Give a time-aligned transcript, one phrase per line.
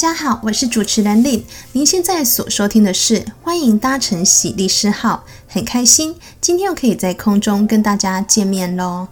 [0.00, 1.42] 大家好，我是主持人 Lynne。
[1.72, 9.08] 您现在所收听的是欢迎搭乘喜丽诗号，很开心今天又可以在空中跟大家见面喽。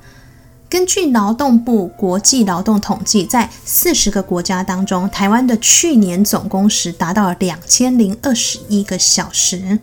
[0.70, 9.78] 根据劳动部国际劳动统计，在四十个国家当中，台湾的去年总工时达到了两千零二十一个小时。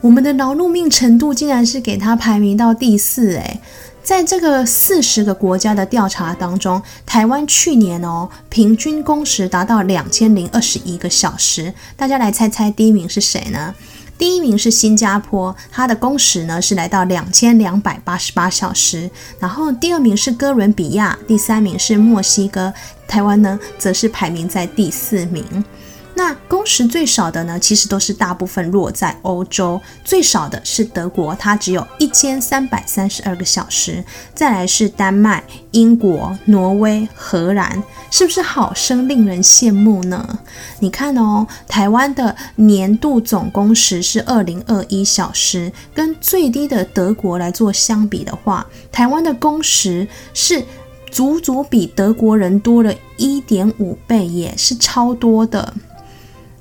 [0.00, 3.60] 我们的劳碌命程度竟然是给它排名到第四，诶。
[4.08, 11.74] 在这个四十个国家的调查当中，台湾去年哦平均工时达到两千零二十一个小时。
[11.94, 13.74] 大家来猜猜，第一名是谁呢？
[14.16, 19.10] 第一名是新加坡，它的工时呢是来到两千两百八十八小时。
[19.38, 22.72] 然后第二名是哥伦比亚，第三名是墨西哥，
[23.06, 25.44] 台湾呢则是排名在第四名。
[26.18, 34.04] 那工时最少的呢，其实都是大部分落在欧洲，最少的是德国，它只有一千三百三十二个小时。
[34.34, 40.40] 再来是丹麦、英国、挪威、荷兰，是不是好生令人羡慕呢？
[40.80, 50.64] 你看哦，台湾的年度总工时是二零二一小时，跟最低的德国来做相比的话，台湾的工时是
[51.12, 55.72] 足足比德国人多了一点五倍，也是超多的。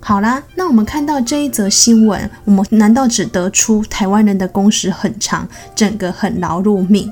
[0.08, 7.12] 好啦，那我们看到这一则新闻，我们难道只得出台湾人的工时很长，整个很劳碌命？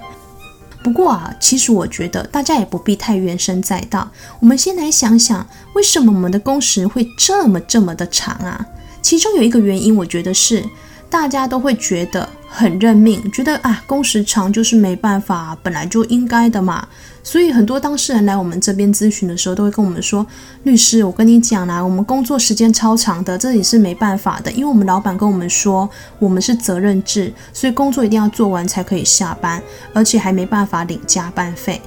[0.81, 4.09] 不过啊，其实我觉得大家也不必太怨声载道。
[4.39, 8.65] 我们先来想想，为什么我们的工时会这么这么的长啊？
[9.01, 10.63] 其中有一个原因，我觉得是
[11.09, 16.87] 大家都会觉得很认命，觉得啊，工时长就是没办法，本来就应该的嘛。
[17.21, 20.25] 所以很多当事人来我们这边咨询的时候，都会跟我们说
[20.63, 29.61] ：“律师，我跟你讲啦，我们工作时间超长的，这也是没办法的，因为我们老板跟我们说，我们是责任制，所以工作一定要做完才可以下班，
[29.93, 31.81] 而且还没办法领加班费。”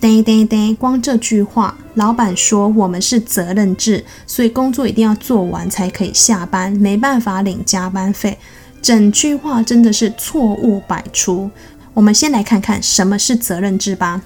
[0.00, 8.38] 对对对，光这句话，老板说我们是责任制，所以工作一定要做完才可以下班，没办法领加班费，
[8.84, 11.50] 整句话真的是错误百出。
[11.94, 14.20] 我们先来看看什么是责任制吧。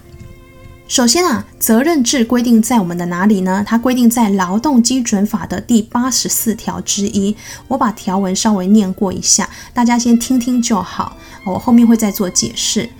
[0.89, 3.63] 首先啊，责任制规定在我们的哪里呢？
[3.65, 7.37] 它规定在劳动基准法的第八十四条之一。
[7.69, 11.17] 我把条文稍微念过一下，大家先听听就好。
[11.45, 12.91] 我后面会再做解释。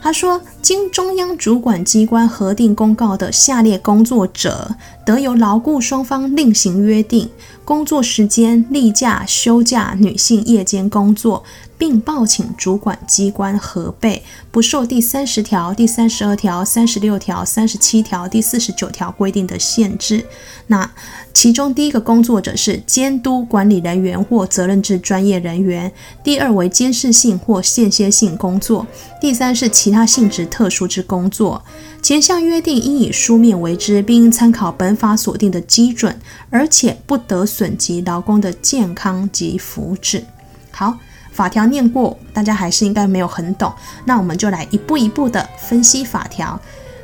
[0.00, 4.76] 他说，经中央主管机关核定公告的下列工作者，
[5.06, 7.30] 得由劳雇双方另行约定
[7.64, 11.42] 工作时间、例假、休假，女性夜间工作。
[11.78, 20.26] 并报请主管机关核备，不受第三十条、第三十二条、三十六条、三十七条、第四十九条规定的限制。
[20.66, 20.90] 那
[21.32, 25.90] 其中第一个工作者是监督管理人员或责任制专业人员，
[26.22, 28.86] 第二为监视性或间歇性工作，
[29.18, 31.64] 第三是其他性质特殊之工作。
[32.02, 36.18] 前项约定应以书面为之，并参考本法所定的基准，
[36.50, 40.24] 而且不得损及劳工的健康及福祉。
[40.72, 40.98] 好。
[41.32, 43.72] 法条念过，大家还是应该没有很懂。
[44.04, 46.60] 那我们就来一步一步的分析法条。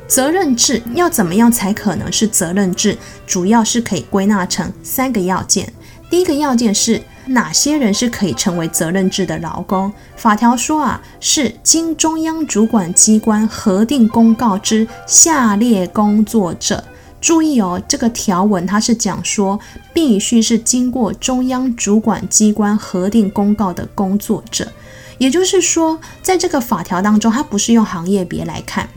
[0.08, 2.98] 责任制要怎么样才可能是责任制？
[3.24, 5.72] 主要是可以归纳成三个要件。
[6.10, 9.92] 第一个要件是哪些人是可以成为责任制的劳工？
[10.16, 16.84] 法条说啊，是经中央主管机关核定公告之下列工作者。
[17.20, 19.58] 注意哦，这个条文它是讲说，
[19.92, 24.70] 必须是经过中央主管机关核定公告的工作者，
[25.18, 28.88] 也就是说，在这个法条当中，它不是用行业别来看。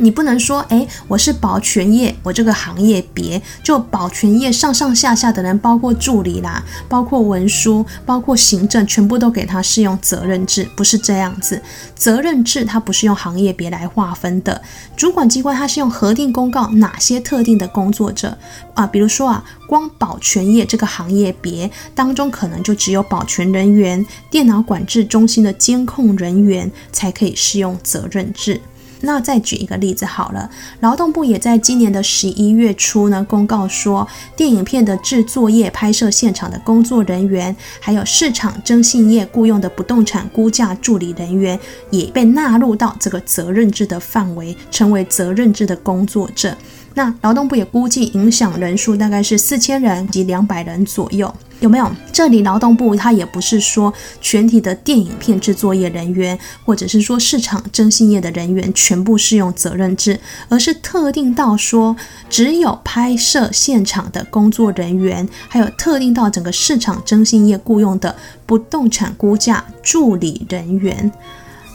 [0.00, 11.60] 你不能说，诶，我是保全业，我这个行业别就保全业上上下下的人，包括助理啦，包括文书，包括行政，全部都给他适用责任制，不是这样子。
[11.96, 14.62] 责任制它不是用行业别来划分的，
[14.96, 18.38] 主管机关它是用核定公告哪些特定的工作者
[18.74, 28.60] 啊，比如说啊，光保全业这个行业别当中，可能就只有保全人员、电脑管制中心的监控人员才可以适用责任制。
[29.02, 30.50] 那再举一个例子好了，
[30.80, 34.06] 劳动部也在今年的十一月初呢，公告说，
[34.36, 41.58] 电影片的制作业拍摄现场的工作人员，还有市场征信业雇佣的不动产估价助理人员，
[41.90, 46.56] 也被纳入到这个责任制的范围，成为责任制的工作者。
[46.94, 51.32] 那劳动部也估计影响人数大概是四千人及两百人左右。
[51.60, 51.90] 有没有？
[52.12, 61.96] 这里劳动部它也不是说全体的电影片制作业人员，或者是说市场征信业的人员全部适用责任制，而是特定到说
[62.30, 68.14] 只有拍摄现场的工作人员，还有特定到整个市场征信业雇佣的
[68.46, 71.10] 不动产估价助理人员。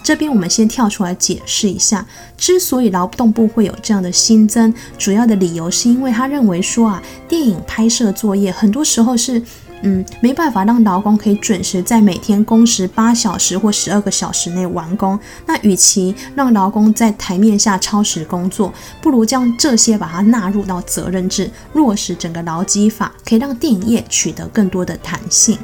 [0.03, 2.05] 这边我们先跳出来解释一下，
[2.37, 9.41] 之所以劳动部会有这样的新增，主要的理由是因为他认为说啊，电影拍摄作业很多时候是。
[9.85, 15.19] 嗯，没办法让劳工可以准时在每天工时八小时或十二个小时内完工。
[15.45, 25.57] 那与其让劳工在台面下超时工作，不如将这些把它纳入到责任制，落实整个劳基法，可以让电影业取得更多的弹性。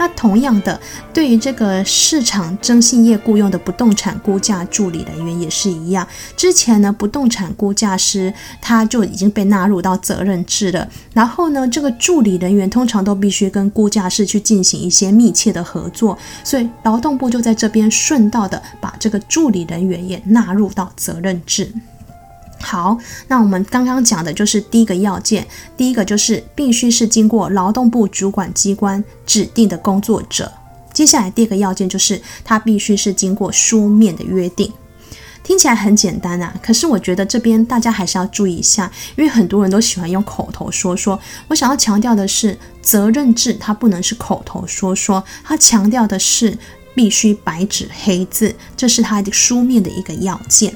[0.00, 0.80] 那同样的，
[1.12, 6.08] 对于这个市场征信业雇佣的不动产估价助理人员也是一样。
[6.34, 8.32] 之前呢，不动产估价师
[8.62, 10.88] 他就已经被纳入到责任制了。
[11.12, 21.70] 然后呢，这个助理人员通常都必须跟估价师去进行一些密切的合作，所以劳动部就在这边顺道的把这个助理人员也纳入到责任制。
[22.60, 22.96] 好，
[23.26, 25.46] 那我们刚刚讲的就是第一个要件，
[25.76, 30.52] 第一个就是必须是经过劳动部主管机关指定的工作者。
[30.92, 34.72] 接下来第二个要件就是他必须是经过书面的约定。
[35.42, 41.18] 听起来很简单啊，可是我觉得这边大家还是要注意一下，因为很多人都喜欢用口头说说。
[41.48, 46.56] 我想要强调的是，责任制它不能是口头说说，它强调的是
[46.94, 50.72] 必须白纸黑字，这是它的书面的一个要件。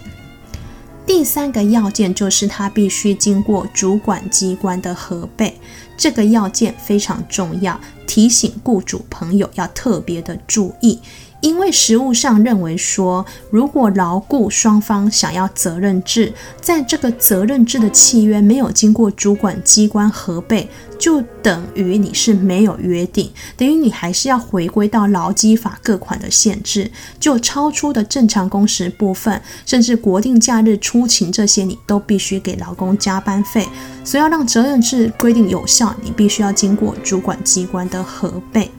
[1.07, 5.59] 第三个要件就是它必须经过主管机关的核备，
[5.97, 10.99] 这个要件非常重要，提醒雇主朋友要特别的注意。
[11.41, 20.67] 因为实务上认为说，如果劳雇双方想要责任制，在这个责任制的契约没有经过主管机关核备，
[21.05, 26.91] 就等于你是没有约定，等于你还是要回归到劳基法各款的限制，
[27.21, 33.69] 就超出的正常工时部分，甚至国定假日出勤这些，你都必须给劳工加班费。
[34.03, 38.71] 所以要让责任制规定有效，你必须要经过主管机关的核备。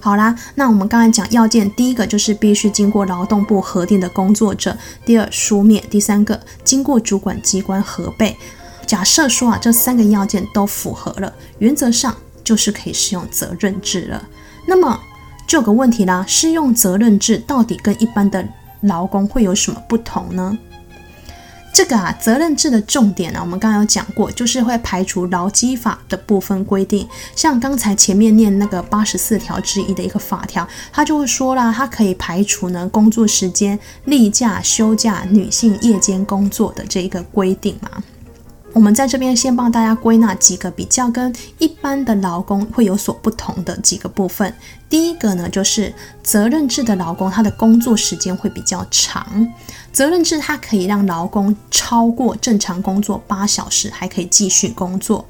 [0.00, 4.76] 好啦，那我们刚才讲要件，第一个就是必须经过劳动部核定的工作者，
[5.06, 8.36] 第二书面，第三个经过主管机关核备。
[8.92, 14.22] 假设说啊，这三个要件都符合了，原则上就是可以适用责任制了。
[14.68, 15.00] 那么
[15.46, 18.46] 就有个问题啦，适用责任制到底跟一般的
[18.82, 20.58] 劳工会有什么不同呢？
[21.72, 37.88] 这个啊，责任制的重点呢、我们刚刚有讲过，就是会排除劳基法的部分规定，像刚才前面念那个八十四条之一的一个法条，它就会说啦，它可以排除呢工作时间、例假、休假、女性夜间工作的这一个规定嘛。
[38.74, 44.52] 我们在这边先帮大家归纳几个比较跟一般的劳工会有所不同的几个部分。
[44.88, 45.92] 第一个呢，就是
[46.22, 49.46] 责任制的劳工，他的工作时间会比较长。
[49.92, 55.26] 责任制它可以让劳工超过正常工作八小时，还可以继续工作。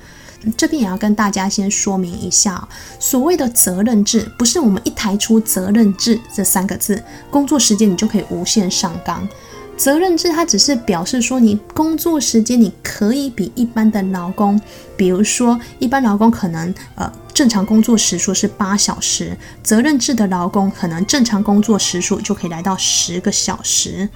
[0.56, 2.68] 这边也要跟大家先说明一下，
[2.98, 9.28] 所谓的责任制，不是我们一抬出责任制这三个字，工作时间你就可以无限上纲。
[9.76, 14.60] 责任制它只是表示说，你工作时间你可以比一般的劳工，
[14.96, 24.08] 比如说一般劳工可能呃正常工作时数是八小时，责任制的劳工可能正常工作时数就可以来到十个小时，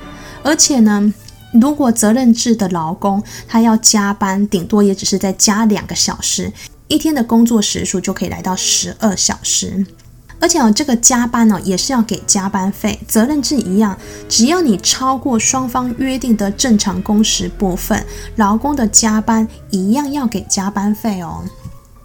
[0.44, 1.12] 而且呢，
[1.52, 6.52] 如果责任制的劳工他要加班，顶多也只是再加两个小时，
[6.86, 9.84] 一天的工作时数就可以来到十二小时。
[10.40, 12.98] 而且哦，这个加班呢，也是要给加班费。
[13.08, 18.04] 责任制一样，只要你超过双方约定的正常工时部分，
[18.36, 21.42] 劳工的加班一样要给加班费哦。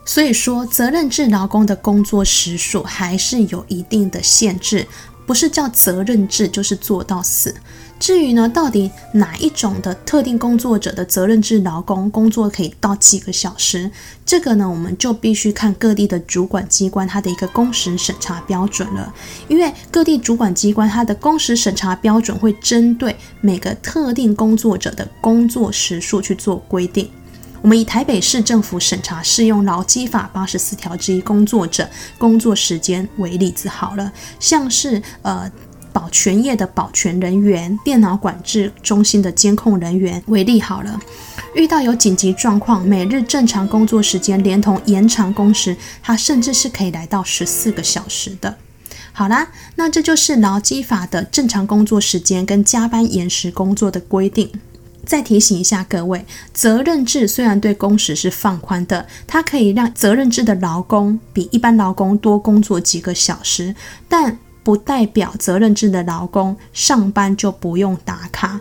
[0.06, 4.88] 所以说，责任制劳工的工作时数还是有一定的限制，
[5.26, 7.54] 不是叫责任制就是做到死。
[8.02, 13.92] 至于呢，到底哪一种的特定工作者的责任制劳工工作可以到几个小时？
[14.26, 19.14] 这个呢，我们就必须看各地的主管机关它的一个工时审查标准了。
[19.48, 27.08] 因为各地主管机关它的工时审查标准会针对每个特定工作者的工作时数去做规定。
[27.62, 35.52] 我们以台北市政府审查适用劳基法八十四条之一工作者工作时间为例子好了，像是呃。
[35.94, 41.00] 保全业的保全人员、电脑管制中心的监控人员为例好了，
[41.56, 48.58] 遇到有紧急状况，每日正常工作时间连同延长工时，它甚至是可以来到十四个小时的。
[49.14, 54.50] 好啦，那这就是劳基法的正常工作时间跟加班延时工作的规定。
[55.04, 63.76] 再提醒一下各位，责任制虽然对工时是放宽的，它可以让责任制的劳工比一般劳工多工作几个小时，
[64.08, 68.60] 但不代表责任制的劳工上班就不用打卡，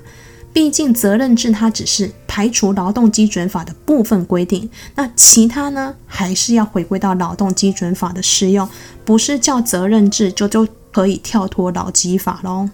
[0.53, 8.69] 毕竟责任制它只是排除劳动基准法的部分规定，那其他呢还是要回归到劳动基准法的适用，
[9.05, 12.69] 不是叫责任制就就可以跳脱劳基法喽。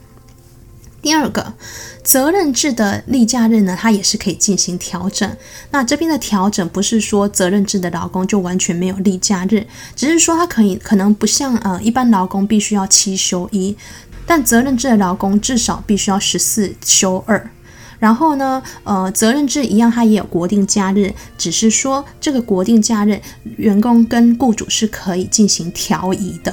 [1.06, 1.54] 第二个，
[2.02, 5.36] 责任制的例假日呢，它也是可以进行调整。
[5.70, 13.76] 那这边的调整不是说责任制的劳工就完全没有例假日，只是说它可以可能不像呃一般劳工必须要七休一，
[14.26, 17.48] 但责任制的劳工至少必须要十四休二。
[18.00, 23.20] 然后呢，呃，责任制一样，它也有国定假日，只是说这个国定假日，
[23.58, 26.52] 员工跟雇主是可以进行调移的。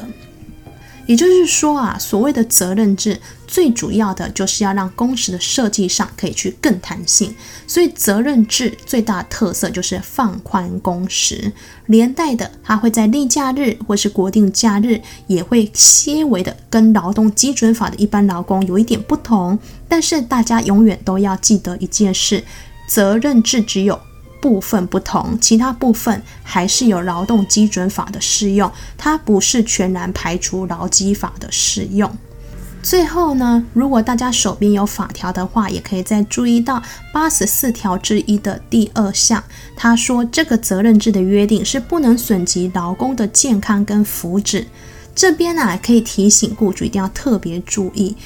[1.06, 7.36] 也就是说啊，所谓的责任制，最主要的就是要让工时的设计上可以去更弹性。
[7.68, 11.52] 所以责任制最大的特色就是放宽工时，
[11.88, 19.60] 连带的它会在例假日或是国定假日也会些微的跟劳动基准法的一般劳工有一点不同。
[19.90, 22.44] 但是大家永远都要记得一件事：
[22.88, 24.00] 责任制只有。
[24.44, 32.12] 部分不同，其他部分还是有劳动基准法的适用，它不是全然排除劳基法的适用。
[32.82, 36.84] 最后呢，如果大家手边有法条的话，也可以再注意到
[37.14, 39.42] 八十四条之一的第二项，
[39.78, 44.66] 他说这个责任制的约定是不能损及劳工的健康跟福祉。
[45.16, 48.18] 这边呢、可以提醒雇主一定要特别注意。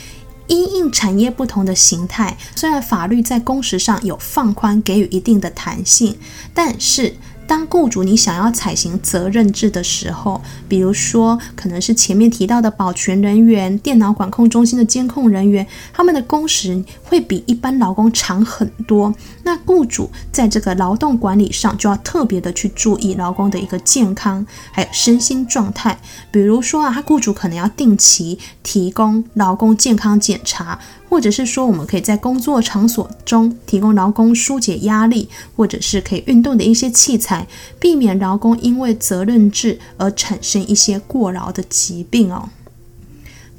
[0.47, 6.17] 因应产业不同的形态，虽然法律在工时上有放宽，给予一定的弹性，
[6.53, 7.15] 但是，
[7.47, 19.13] 当雇主你想要采行责任制的时候，比如说可能是前面提到的保全人员、电脑管控中心的监控人员，他们的工时会比一般劳工长很多。
[19.43, 25.97] 那雇主在这个劳动管理上就要特别的去注意劳工的一个健康，还有身心状态。
[26.29, 30.77] 比如说啊，他雇主可能要定期提供劳工健康检查。
[31.09, 37.47] 或者是说，我们可以在工作场所中提供劳工疏解压力，或者是可以运动的一些器材，
[37.79, 42.49] 避免劳工因为责任制而产生一些过劳的疾病哦。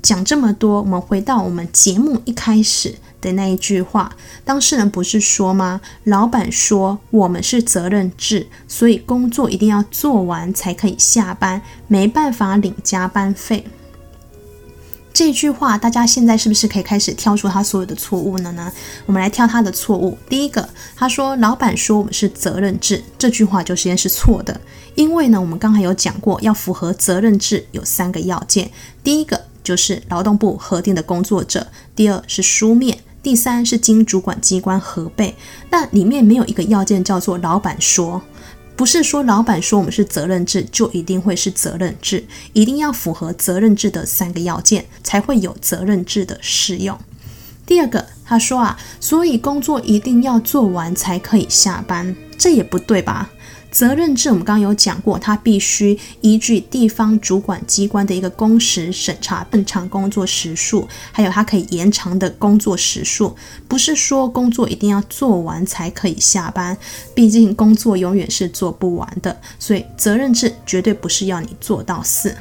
[0.01, 4.15] 讲这么多，我们回到我们节目一开始的那一句话，
[4.45, 5.81] 当事人不是说吗？
[6.05, 13.65] 老板说我们是责任制，所以工作一定要做完才可以下班，没办法领加班费。
[15.19, 18.73] 这句话，大家现在是不是可以开始挑出他所有的错误了呢？
[19.05, 20.17] 我们来挑他的错误。
[20.29, 24.61] 第一个，他说老板说我们是责任制，这句话就先是错的。
[24.95, 28.71] 因为呢，我们刚才有讲过，要符合责任制有三个要件。
[29.03, 35.35] 第一个就是劳动部核定的工作者，第二是书面，第三是经主管机关核备。
[35.71, 38.23] 那里面没有一个要件叫做老板说。
[38.79, 46.97] 不是说老板说我们是责任制就一定会是责任制，一定要符合责任制的三个要件才会有责任制的适用。
[47.67, 53.29] 第二个，他说啊，所以工作一定要做完才可以下班，这也不对吧？
[53.71, 63.37] 责任制，我们刚刚有讲过，它必须依据地方主管机关的一个工时审查正常工作时数，还有它可以延长的工作时数，
[63.69, 66.77] 不是说工作一定要做完才可以下班，
[67.15, 72.35] 毕竟工作永远是做不完的，所以责任制绝对不是要你做到死。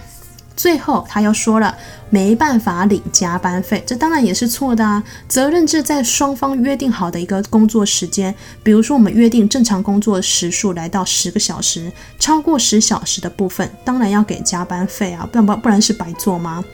[0.58, 1.74] 最后，他又说了
[2.10, 5.02] 没办法领加班费，这当然也是错的啊。
[5.30, 8.34] 责任制在双方约定好的一个工作时间，
[8.64, 16.66] 比如说我们约定正常工作时数来到十个小时，超过十小时的部分，当然要给加班费啊，不然不不然是白做吗？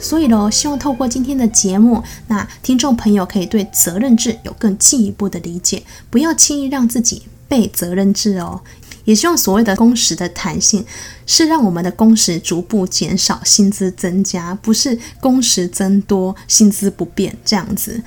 [0.00, 8.60] 所以喽，希望透过今天的节目，那听众朋友可以对责任制有更进一步的理解，不要轻易让自己被责任制哦。
[9.04, 10.84] 也希望所谓的工时的弹性，
[11.26, 18.02] 是让我们的工时逐步减少，薪资增加，不是工时增多，薪资不变这样子。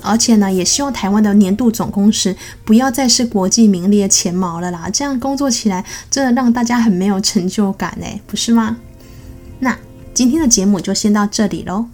[0.00, 8.78] 而且呢，也希望台湾的年度总工时不要再是国际名列前茅了啦，这样工作起来真的让大家很没有成就感诶，不是吗？
[9.60, 9.78] 那
[10.12, 11.86] 今天的节目就先到这里喽。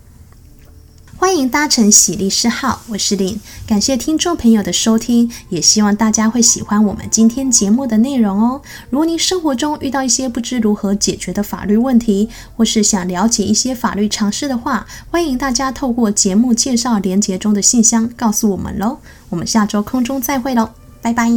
[1.20, 8.62] 欢迎搭乘喜丽诗号，我是林，感谢听众朋友的收听，也希望大家会喜欢我们今天节目的内容哦。
[8.88, 18.98] 如果您生活中遇到一些不知如何解决的法律问题，或是想了解一些法律常识的话，欢迎大家透过节目介绍连结中的信箱告诉我们喽。
[19.28, 20.70] 我们下周空中再会喽，
[21.02, 21.28] 拜拜。